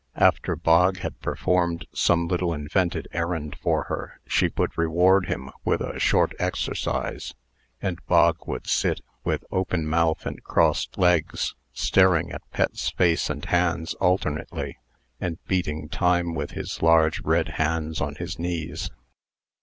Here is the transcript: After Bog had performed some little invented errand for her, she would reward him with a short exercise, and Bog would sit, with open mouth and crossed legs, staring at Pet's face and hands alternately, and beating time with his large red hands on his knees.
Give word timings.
After 0.17 0.55
Bog 0.55 0.97
had 0.97 1.19
performed 1.21 1.85
some 1.93 2.27
little 2.27 2.53
invented 2.55 3.07
errand 3.11 3.55
for 3.61 3.83
her, 3.83 4.19
she 4.25 4.49
would 4.57 4.75
reward 4.75 5.27
him 5.27 5.51
with 5.63 5.79
a 5.79 5.99
short 5.99 6.33
exercise, 6.39 7.35
and 7.83 8.03
Bog 8.07 8.47
would 8.47 8.65
sit, 8.65 9.01
with 9.23 9.43
open 9.51 9.85
mouth 9.85 10.25
and 10.25 10.43
crossed 10.43 10.97
legs, 10.97 11.53
staring 11.71 12.31
at 12.31 12.41
Pet's 12.51 12.89
face 12.89 13.29
and 13.29 13.45
hands 13.45 13.93
alternately, 14.01 14.79
and 15.19 15.37
beating 15.45 15.87
time 15.87 16.33
with 16.33 16.53
his 16.53 16.81
large 16.81 17.21
red 17.21 17.49
hands 17.59 18.01
on 18.01 18.15
his 18.15 18.39
knees. 18.39 18.89